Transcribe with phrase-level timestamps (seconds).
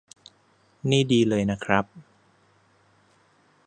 [0.89, 1.85] นี่ดีเลยนะครับ